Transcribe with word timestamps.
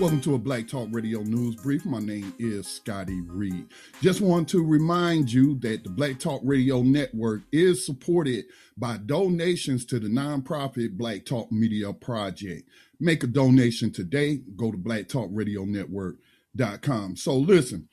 Welcome 0.00 0.22
to 0.22 0.34
a 0.34 0.38
Black 0.38 0.66
Talk 0.66 0.88
Radio 0.92 1.20
News 1.20 1.56
Brief. 1.56 1.84
My 1.84 1.98
name 1.98 2.32
is 2.38 2.66
Scotty 2.66 3.20
Reed. 3.20 3.66
Just 4.00 4.22
want 4.22 4.48
to 4.48 4.64
remind 4.64 5.30
you 5.30 5.58
that 5.58 5.84
the 5.84 5.90
Black 5.90 6.18
Talk 6.18 6.40
Radio 6.42 6.80
Network 6.80 7.42
is 7.52 7.84
supported 7.84 8.46
by 8.78 8.96
donations 8.96 9.84
to 9.84 9.98
the 9.98 10.08
nonprofit 10.08 10.96
Black 10.96 11.26
Talk 11.26 11.52
Media 11.52 11.92
Project. 11.92 12.66
Make 12.98 13.24
a 13.24 13.26
donation 13.26 13.92
today. 13.92 14.40
Go 14.56 14.72
to 14.72 14.78
blacktalkradionetwork.com. 14.78 17.16
So 17.16 17.36
listen, 17.36 17.90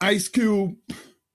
Ice 0.00 0.28
Cube, 0.28 0.76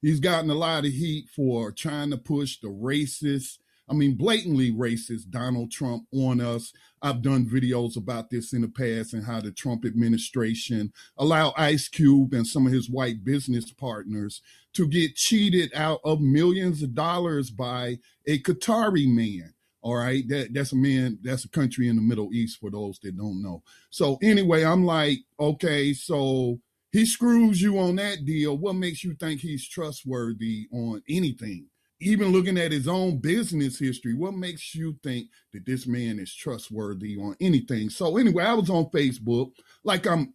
he's 0.02 0.20
gotten 0.20 0.50
a 0.50 0.56
lot 0.56 0.86
of 0.86 0.94
heat 0.94 1.30
for 1.30 1.72
trying 1.72 2.10
to 2.10 2.18
push 2.18 2.60
the 2.60 2.70
racist 2.70 3.60
I 3.90 3.94
mean, 3.94 4.16
blatantly 4.16 4.72
racist 4.72 5.30
Donald 5.30 5.72
Trump 5.72 6.06
on 6.12 6.42
us. 6.42 6.74
I've 7.02 7.22
done 7.22 7.46
videos 7.46 7.96
about 7.96 8.30
this 8.30 8.52
in 8.54 8.62
the 8.62 8.68
past 8.68 9.14
and 9.14 9.24
how 9.24 9.40
the 9.40 9.52
Trump 9.52 9.86
administration 9.86 10.92
allowed 11.18 11.54
Ice 11.58 11.88
Cube 11.88 12.34
and 12.34 12.46
some 12.46 12.68
of 12.68 12.74
his 12.74 12.90
white 12.90 13.24
business 13.24 13.72
partners 13.72 14.42
to 14.74 14.88
get 14.88 15.16
cheated 15.16 15.72
out 15.74 16.02
of 16.04 16.20
millions 16.20 16.84
of 16.84 16.94
dollars 16.94 17.50
by 17.50 17.98
a 18.28 18.40
Qatari 18.40 19.08
man. 19.08 19.54
All 19.82 19.96
right, 19.96 20.28
that, 20.28 20.54
that's 20.54 20.74
a 20.74 20.76
man, 20.76 21.20
that's 21.22 21.46
a 21.46 21.50
country 21.50 21.88
in 21.88 21.96
the 21.96 22.02
Middle 22.02 22.34
East 22.34 22.60
for 22.60 22.70
those 22.70 23.00
that 23.00 23.16
don't 23.16 23.42
know. 23.42 23.64
So, 23.90 24.18
anyway, 24.22 24.66
I'm 24.66 24.84
like, 24.84 25.20
okay, 25.40 25.94
so 25.94 26.60
he 26.92 27.06
screws 27.06 27.62
you 27.62 27.80
on 27.80 27.96
that 27.98 28.26
deal. 28.26 28.58
What 28.58 28.76
makes 28.76 29.04
you 29.04 29.14
think 29.14 29.40
he's 29.40 29.68
trustworthy 29.68 30.68
on 30.74 31.04
anything? 31.08 31.68
Even 32.00 32.32
looking 32.32 32.58
at 32.58 32.72
his 32.72 32.88
own 32.88 33.18
business 33.18 33.80
history, 33.80 34.14
what 34.14 34.36
makes 34.36 34.76
you 34.76 34.96
think 35.04 35.28
that 35.54 35.66
this 35.66 35.88
man 35.88 36.20
is 36.20 36.34
trustworthy 36.34 37.18
on 37.18 37.36
anything? 37.42 37.90
So 37.90 38.18
anyway, 38.18 38.44
I 38.44 38.54
was 38.54 38.70
on 38.70 38.86
Facebook, 38.92 39.52
like 39.84 40.06
I'm 40.06 40.34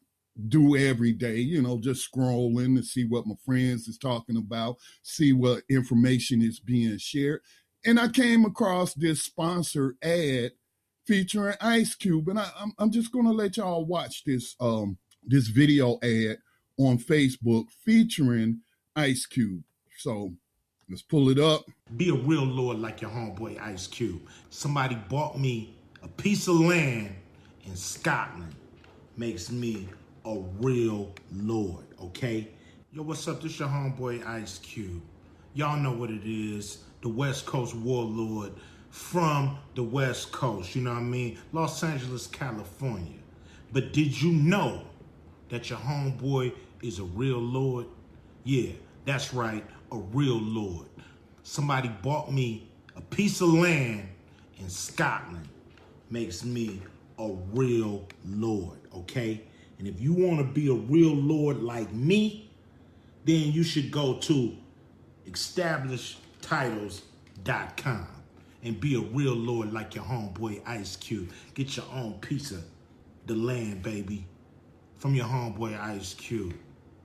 do 0.48 0.76
every 0.76 1.12
day, 1.12 1.36
you 1.36 1.60
know, 1.60 1.78
just 1.78 2.10
scrolling 2.10 2.76
to 2.76 2.82
see 2.82 3.04
what 3.04 3.26
my 3.26 3.34
friends 3.44 3.86
is 3.86 3.98
talking 3.98 4.36
about, 4.36 4.76
see 5.02 5.32
what 5.32 5.62
information 5.68 6.42
is 6.42 6.58
being 6.58 6.96
shared. 6.98 7.40
And 7.84 8.00
I 8.00 8.08
came 8.08 8.44
across 8.44 8.94
this 8.94 9.22
sponsored 9.22 9.96
ad 10.02 10.52
featuring 11.06 11.56
Ice 11.60 11.94
Cube. 11.94 12.28
And 12.28 12.38
I, 12.38 12.48
am 12.60 12.72
I'm 12.78 12.90
just 12.90 13.12
gonna 13.12 13.32
let 13.32 13.56
y'all 13.56 13.84
watch 13.84 14.24
this 14.24 14.56
um 14.60 14.96
this 15.24 15.48
video 15.48 15.98
ad 16.02 16.38
on 16.78 16.98
Facebook 16.98 17.66
featuring 17.84 18.60
Ice 18.96 19.26
Cube. 19.26 19.62
So 19.98 20.34
Let's 20.92 21.00
pull 21.00 21.30
it 21.30 21.38
up. 21.38 21.64
Be 21.96 22.10
a 22.10 22.14
real 22.14 22.44
lord 22.44 22.78
like 22.78 23.00
your 23.00 23.10
homeboy 23.10 23.58
Ice 23.62 23.86
Cube. 23.86 24.20
Somebody 24.50 24.94
bought 25.08 25.40
me 25.40 25.74
a 26.02 26.08
piece 26.08 26.48
of 26.48 26.56
land 26.56 27.14
in 27.64 27.74
Scotland. 27.74 28.54
Makes 29.16 29.50
me 29.50 29.88
a 30.26 30.38
real 30.60 31.14
lord, 31.32 31.86
okay? 31.98 32.46
Yo, 32.92 33.04
what's 33.04 33.26
up? 33.26 33.40
This 33.40 33.58
your 33.58 33.70
homeboy 33.70 34.26
Ice 34.26 34.58
Cube. 34.58 35.00
Y'all 35.54 35.78
know 35.78 35.92
what 35.92 36.10
it 36.10 36.26
is. 36.26 36.84
The 37.00 37.08
West 37.08 37.46
Coast 37.46 37.74
warlord 37.74 38.52
from 38.90 39.56
the 39.74 39.82
West 39.82 40.30
Coast, 40.30 40.74
you 40.74 40.82
know 40.82 40.90
what 40.90 40.98
I 40.98 41.04
mean? 41.04 41.38
Los 41.54 41.82
Angeles, 41.82 42.26
California. 42.26 43.18
But 43.72 43.94
did 43.94 44.20
you 44.20 44.30
know 44.30 44.82
that 45.48 45.70
your 45.70 45.78
homeboy 45.78 46.52
is 46.82 46.98
a 46.98 47.04
real 47.04 47.38
lord? 47.38 47.86
Yeah, 48.44 48.72
that's 49.06 49.32
right, 49.32 49.64
a 49.92 49.96
real 49.96 50.40
lord. 50.40 50.86
Somebody 51.42 51.88
bought 52.02 52.32
me 52.32 52.68
a 52.96 53.00
piece 53.00 53.40
of 53.40 53.48
land 53.48 54.08
in 54.58 54.68
Scotland. 54.68 55.48
Makes 56.10 56.44
me 56.44 56.82
a 57.18 57.32
real 57.52 58.06
lord, 58.26 58.78
okay? 58.94 59.40
And 59.78 59.88
if 59.88 59.98
you 60.00 60.12
want 60.12 60.38
to 60.38 60.44
be 60.44 60.68
a 60.68 60.74
real 60.74 61.14
lord 61.14 61.62
like 61.62 61.92
me, 61.92 62.50
then 63.24 63.52
you 63.52 63.62
should 63.62 63.90
go 63.90 64.18
to 64.18 64.54
establishedtitles.com 65.28 68.06
and 68.64 68.80
be 68.80 68.94
a 68.94 69.00
real 69.00 69.34
lord 69.34 69.72
like 69.72 69.94
your 69.94 70.04
homeboy 70.04 70.60
Ice 70.66 70.96
Cube. 70.96 71.30
Get 71.54 71.76
your 71.76 71.86
own 71.92 72.14
piece 72.14 72.50
of 72.50 72.64
the 73.26 73.34
land, 73.34 73.82
baby, 73.82 74.26
from 74.96 75.14
your 75.14 75.26
homeboy 75.26 75.78
Ice 75.80 76.14
Cube. 76.14 76.54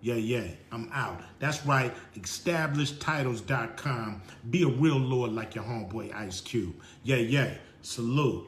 Yeah, 0.02 0.16
yeah, 0.16 0.48
I'm 0.72 0.90
out. 0.94 1.22
That's 1.40 1.66
right, 1.66 1.94
establishedtitles.com. 2.16 4.22
Be 4.50 4.64
a 4.64 4.68
real 4.68 4.98
lord 4.98 5.32
like 5.32 5.56
your 5.56 5.64
homeboy 5.64 6.14
Ice 6.16 6.42
Cube. 6.42 6.76
Yeah, 7.04 7.16
yeah, 7.18 7.54
salute. 7.82 8.46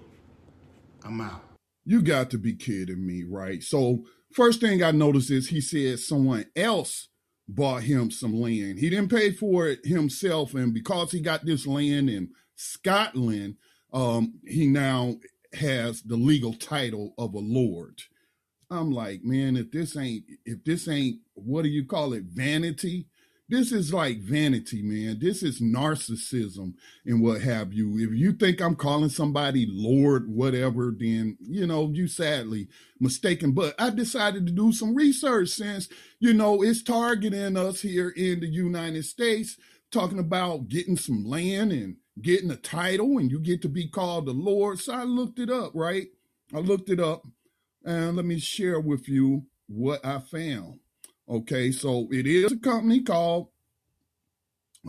I'm 1.03 1.21
out. 1.21 1.43
You 1.85 2.01
got 2.01 2.29
to 2.31 2.37
be 2.37 2.53
kidding 2.53 3.05
me, 3.05 3.23
right? 3.23 3.63
So, 3.63 4.03
first 4.31 4.59
thing 4.61 4.83
I 4.83 4.91
noticed 4.91 5.31
is 5.31 5.49
he 5.49 5.61
said 5.61 5.99
someone 5.99 6.45
else 6.55 7.07
bought 7.47 7.83
him 7.83 8.11
some 8.11 8.39
land. 8.39 8.79
He 8.79 8.91
didn't 8.91 9.09
pay 9.09 9.31
for 9.31 9.67
it 9.67 9.79
himself, 9.83 10.53
and 10.53 10.71
because 10.73 11.11
he 11.11 11.19
got 11.19 11.45
this 11.45 11.65
land 11.65 12.11
in 12.11 12.29
Scotland, 12.55 13.55
um, 13.91 14.35
he 14.45 14.67
now 14.67 15.15
has 15.53 16.03
the 16.03 16.15
legal 16.15 16.53
title 16.53 17.15
of 17.17 17.33
a 17.33 17.39
lord. 17.39 18.01
I'm 18.69 18.91
like, 18.91 19.23
man, 19.23 19.57
if 19.57 19.71
this 19.71 19.97
ain't, 19.97 20.25
if 20.45 20.63
this 20.63 20.87
ain't, 20.87 21.17
what 21.49 21.63
do 21.63 21.69
you 21.69 21.85
call 21.85 22.13
it? 22.13 22.23
Vanity. 22.23 23.07
This 23.49 23.71
is 23.71 23.91
like 23.91 24.19
vanity, 24.19 24.83
man. 24.83 25.17
This 25.19 25.41
is 25.41 25.59
narcissism 25.59 26.75
and 27.03 27.19
what 27.19 27.41
have 27.41 27.73
you. 27.73 27.97
If 27.97 28.11
you 28.13 28.33
think 28.33 28.61
I'm 28.61 28.75
calling 28.75 29.09
somebody 29.09 29.65
Lord, 29.67 30.29
whatever, 30.29 30.93
then, 30.95 31.35
you 31.41 31.65
know, 31.65 31.89
you 31.91 32.07
sadly 32.07 32.67
mistaken. 32.99 33.53
But 33.53 33.73
I 33.79 33.89
decided 33.89 34.45
to 34.45 34.53
do 34.53 34.71
some 34.71 34.93
research 34.93 35.49
since, 35.49 35.89
you 36.19 36.31
know, 36.35 36.61
it's 36.61 36.83
targeting 36.83 37.57
us 37.57 37.81
here 37.81 38.09
in 38.09 38.39
the 38.39 38.47
United 38.47 39.05
States, 39.05 39.57
talking 39.91 40.19
about 40.19 40.67
getting 40.67 40.95
some 40.95 41.25
land 41.25 41.71
and 41.71 41.95
getting 42.21 42.51
a 42.51 42.55
title 42.55 43.17
and 43.17 43.31
you 43.31 43.39
get 43.39 43.63
to 43.63 43.69
be 43.69 43.87
called 43.87 44.27
the 44.27 44.33
Lord. 44.33 44.77
So 44.79 44.93
I 44.93 45.05
looked 45.05 45.39
it 45.39 45.49
up, 45.49 45.71
right? 45.73 46.07
I 46.53 46.59
looked 46.59 46.91
it 46.91 46.99
up 46.99 47.23
and 47.83 48.15
let 48.15 48.25
me 48.25 48.37
share 48.37 48.79
with 48.79 49.09
you 49.09 49.45
what 49.67 50.05
I 50.05 50.19
found. 50.19 50.79
Okay, 51.29 51.71
so 51.71 52.07
it 52.11 52.25
is 52.25 52.51
a 52.51 52.57
company 52.57 53.01
called, 53.01 53.49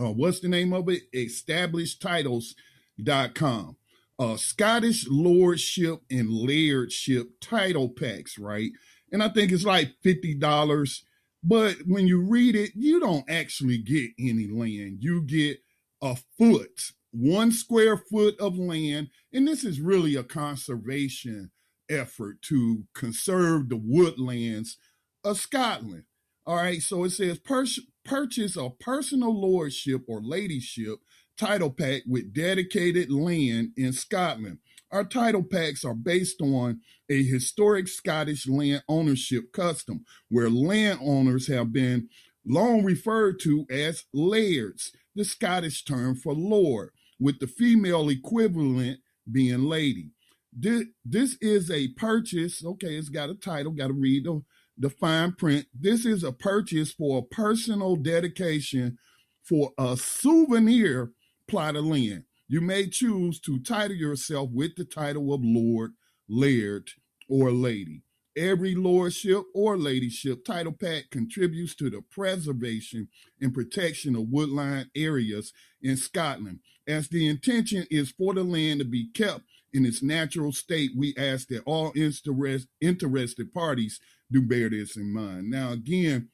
uh, 0.01 0.11
what's 0.11 0.41
the 0.41 0.49
name 0.49 0.73
of 0.73 0.89
it? 0.89 1.03
EstablishedTitles.com. 1.13 3.77
Uh, 4.19 4.37
Scottish 4.37 5.07
Lordship 5.09 6.01
and 6.11 6.29
Lairdship 6.29 7.27
title 7.43 7.91
packs, 7.91 8.39
right? 8.39 8.71
And 9.13 9.23
I 9.23 9.29
think 9.29 9.53
it's 9.53 9.65
like 9.65 9.93
$50. 10.03 11.03
But 11.43 11.77
when 11.87 12.07
you 12.07 12.23
read 12.23 12.57
it, 12.57 12.71
you 12.75 13.01
don't 13.01 13.29
actually 13.29 13.77
get 13.79 14.11
any 14.19 14.47
land. 14.47 14.99
You 15.01 15.23
get 15.23 15.59
a 16.03 16.17
foot, 16.39 16.93
one 17.13 17.53
square 17.53 17.99
foot 17.99 18.41
of 18.41 18.59
land. 18.59 19.09
And 19.33 19.47
this 19.47 19.65
is 19.65 19.81
really 19.81 20.17
a 20.17 20.25
conservation 20.25 21.51
effort 21.91 22.41
to 22.43 22.85
conserve 22.95 23.69
the 23.69 23.81
woodlands 23.83 24.79
of 25.25 25.39
Scotland. 25.39 26.05
All 26.47 26.57
right, 26.57 26.81
so 26.81 27.05
it 27.05 27.11
says 27.11 27.39
purchase 27.39 28.57
a 28.57 28.71
personal 28.81 29.39
lordship 29.39 30.03
or 30.09 30.23
ladyship 30.23 30.99
title 31.37 31.71
pack 31.71 32.03
with 32.07 32.35
dedicated 32.35 33.11
land 33.11 33.71
in 33.77 33.93
Scotland. 33.93 34.59
Our 34.91 35.05
title 35.05 35.45
packs 35.45 35.85
are 35.85 35.95
based 35.95 36.41
on 36.41 36.81
a 37.09 37.23
historic 37.23 37.89
Scottish 37.89 38.49
land 38.49 38.83
ownership 38.89 39.53
custom 39.53 40.05
where 40.29 40.51
landowners 40.51 41.47
have 41.47 41.73
been 41.73 42.09
long 42.45 42.85
referred 42.85 43.39
to 43.41 43.67
as 43.71 44.05
lairds, 44.13 44.93
the 45.15 45.25
Scottish 45.25 45.85
term 45.85 46.17
for 46.17 46.35
lord, 46.35 46.91
with 47.21 47.39
the 47.39 47.47
female 47.47 48.09
equivalent 48.09 49.01
being 49.31 49.65
lady. 49.65 50.11
This, 50.53 50.85
this 51.05 51.37
is 51.41 51.71
a 51.71 51.89
purchase. 51.89 52.65
Okay, 52.65 52.97
it's 52.97 53.09
got 53.09 53.31
a 53.31 53.35
title, 53.35 53.73
got 53.73 53.89
to 53.89 53.93
read 53.93 54.25
the, 54.25 54.43
the 54.81 54.91
fine 54.91 55.33
print. 55.33 55.67
This 55.79 56.07
is 56.07 56.25
a 56.25 56.33
purchase 56.33 56.91
for 56.91 57.19
a 57.19 57.35
personal 57.35 57.97
dedication 57.97 58.99
for 59.45 59.73
a 59.79 59.97
souvenir 59.97 61.13
plot 61.47 61.77
of 61.77 61.85
land. 61.85 62.25
You 62.49 62.63
may 62.63 62.89
choose 62.89 63.39
to 63.41 63.61
title 63.61 63.97
yourself 63.97 64.51
with 64.53 64.75
the 64.77 64.85
title 64.85 65.33
of 65.35 65.43
Lord, 65.45 65.93
Laird, 66.29 66.91
or 67.29 67.53
Lady. 67.53 68.03
Every 68.37 68.75
lordship 68.75 69.43
or 69.55 69.77
ladyship 69.77 70.45
title 70.45 70.73
pack 70.73 71.11
contributes 71.11 71.75
to 71.77 71.91
the 71.91 72.01
preservation 72.11 73.09
and 73.41 73.53
protection 73.53 74.17
of 74.17 74.29
woodland 74.31 74.89
areas 74.97 75.53
in 75.83 75.97
Scotland, 75.97 76.61
as 76.87 77.09
the 77.09 77.29
intention 77.29 77.87
is 77.91 78.13
for 78.13 78.33
the 78.33 78.45
land 78.45 78.81
to 78.81 78.87
be 78.87 79.09
kept 79.13 79.43
in 79.73 79.87
its 79.87 80.03
natural 80.03 80.53
state, 80.53 80.91
we 80.97 81.15
ask 81.17 81.49
that 81.49 81.63
all 81.65 81.93
interested 81.95 83.55
parties 83.55 84.01
do 84.31 84.43
bear 84.43 84.71
this 84.71 84.97
in 84.97 85.13
mind. 85.13 85.51
Now, 85.51 85.73
again, 85.73 86.29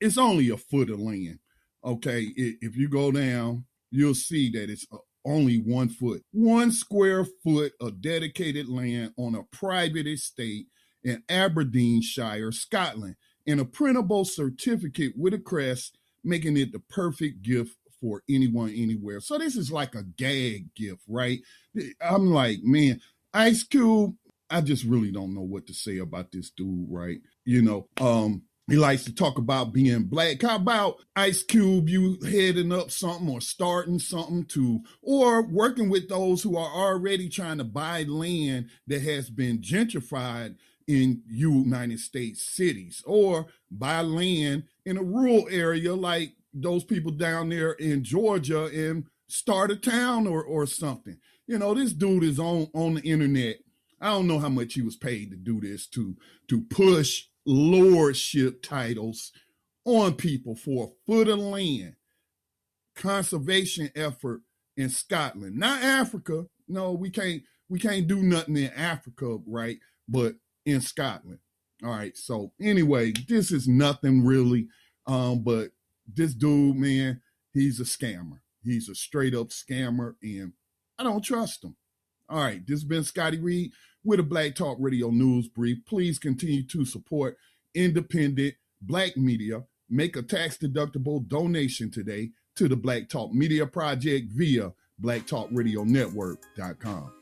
it's 0.00 0.18
only 0.18 0.50
a 0.50 0.56
foot 0.56 0.90
of 0.90 1.00
land. 1.00 1.38
Okay, 1.84 2.32
if 2.36 2.76
you 2.76 2.88
go 2.88 3.12
down, 3.12 3.64
you'll 3.90 4.14
see 4.14 4.50
that 4.50 4.68
it's 4.70 4.86
uh, 4.92 4.96
only 5.24 5.58
one 5.58 5.88
foot, 5.88 6.24
one 6.32 6.72
square 6.72 7.26
foot 7.44 7.72
of 7.80 8.00
dedicated 8.00 8.68
land 8.68 9.12
on 9.16 9.34
a 9.34 9.42
private 9.56 10.06
estate 10.06 10.66
in 11.04 11.22
Aberdeenshire, 11.28 12.52
Scotland, 12.52 13.16
and 13.46 13.60
a 13.60 13.64
printable 13.64 14.24
certificate 14.24 15.12
with 15.16 15.34
a 15.34 15.38
crest, 15.38 15.98
making 16.24 16.56
it 16.56 16.72
the 16.72 16.80
perfect 16.88 17.42
gift 17.42 17.76
for 18.00 18.22
anyone 18.28 18.70
anywhere. 18.70 19.20
So 19.20 19.38
this 19.38 19.56
is 19.56 19.70
like 19.70 19.94
a 19.94 20.02
gag 20.02 20.74
gift, 20.74 21.02
right? 21.08 21.40
I'm 22.00 22.32
like, 22.32 22.58
man, 22.62 23.00
Ice 23.32 23.62
Cube, 23.62 24.14
I 24.50 24.60
just 24.60 24.84
really 24.84 25.10
don't 25.10 25.34
know 25.34 25.42
what 25.42 25.66
to 25.66 25.74
say 25.74 25.98
about 25.98 26.32
this 26.32 26.50
dude, 26.50 26.86
right? 26.90 27.18
You 27.44 27.62
know, 27.62 27.88
um, 28.00 28.42
he 28.68 28.76
likes 28.76 29.04
to 29.04 29.14
talk 29.14 29.38
about 29.38 29.72
being 29.72 30.04
black. 30.04 30.42
How 30.42 30.56
about 30.56 30.96
Ice 31.14 31.42
Cube, 31.44 31.88
you 31.88 32.18
heading 32.24 32.72
up 32.72 32.90
something 32.90 33.28
or 33.28 33.40
starting 33.40 33.98
something 33.98 34.44
to, 34.46 34.80
or 35.02 35.42
working 35.42 35.88
with 35.88 36.08
those 36.08 36.42
who 36.42 36.56
are 36.56 36.70
already 36.70 37.28
trying 37.28 37.58
to 37.58 37.64
buy 37.64 38.02
land 38.02 38.68
that 38.88 39.02
has 39.02 39.30
been 39.30 39.58
gentrified 39.58 40.56
in 40.88 41.22
United 41.28 41.98
States 41.98 42.44
cities, 42.44 43.02
or 43.06 43.46
buy 43.70 44.00
land 44.00 44.64
in 44.84 44.96
a 44.96 45.02
rural 45.02 45.48
area 45.50 45.94
like 45.94 46.34
those 46.54 46.84
people 46.84 47.10
down 47.10 47.48
there 47.48 47.72
in 47.72 48.02
Georgia 48.02 48.66
and 48.66 49.04
start 49.28 49.70
a 49.70 49.76
town 49.76 50.26
or, 50.26 50.42
or 50.42 50.66
something. 50.66 51.18
You 51.46 51.58
know, 51.58 51.74
this 51.74 51.92
dude 51.92 52.24
is 52.24 52.38
on, 52.38 52.68
on 52.72 52.94
the 52.94 53.02
internet. 53.02 53.56
I 54.00 54.10
don't 54.10 54.26
know 54.26 54.38
how 54.38 54.48
much 54.48 54.74
he 54.74 54.82
was 54.82 54.96
paid 54.96 55.30
to 55.30 55.36
do 55.36 55.60
this 55.60 55.86
to 55.88 56.16
to 56.48 56.62
push 56.62 57.24
lordship 57.46 58.62
titles 58.62 59.32
on 59.84 60.14
people 60.14 60.54
for 60.54 60.86
a 60.86 61.10
foot 61.10 61.28
of 61.28 61.38
land. 61.38 61.94
Conservation 62.94 63.90
effort 63.94 64.42
in 64.76 64.90
Scotland, 64.90 65.56
not 65.56 65.82
Africa. 65.82 66.46
No, 66.68 66.92
we 66.92 67.10
can't 67.10 67.42
we 67.68 67.78
can't 67.78 68.06
do 68.06 68.22
nothing 68.22 68.56
in 68.56 68.72
Africa, 68.72 69.38
right? 69.46 69.78
But 70.08 70.34
in 70.64 70.80
Scotland. 70.80 71.38
All 71.82 71.90
right. 71.90 72.16
So 72.16 72.52
anyway, 72.60 73.12
this 73.28 73.52
is 73.52 73.68
nothing 73.68 74.24
really. 74.24 74.68
Um, 75.06 75.42
but 75.42 75.70
this 76.06 76.34
dude, 76.34 76.76
man, 76.76 77.20
he's 77.52 77.80
a 77.80 77.84
scammer. 77.84 78.40
He's 78.62 78.88
a 78.88 78.94
straight 78.94 79.34
up 79.34 79.48
scammer, 79.48 80.14
and 80.22 80.52
I 80.98 81.04
don't 81.04 81.22
trust 81.22 81.64
him. 81.64 81.76
All 82.28 82.40
right, 82.40 82.66
this 82.66 82.80
has 82.80 82.84
been 82.84 83.04
Scotty 83.04 83.38
Reed 83.38 83.70
with 84.04 84.20
a 84.20 84.24
Black 84.24 84.54
Talk 84.54 84.76
Radio 84.80 85.10
News 85.10 85.48
Brief. 85.48 85.78
Please 85.86 86.18
continue 86.18 86.66
to 86.66 86.84
support 86.84 87.38
independent 87.74 88.54
black 88.82 89.16
media. 89.16 89.62
Make 89.88 90.16
a 90.16 90.22
tax 90.22 90.56
deductible 90.56 91.26
donation 91.28 91.88
today 91.90 92.30
to 92.56 92.68
the 92.68 92.76
Black 92.76 93.08
Talk 93.08 93.32
Media 93.32 93.66
Project 93.66 94.32
via 94.32 94.72
blacktalkradionetwork.com. 95.00 97.12